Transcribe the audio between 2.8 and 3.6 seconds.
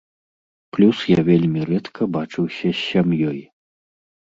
сям'ёй.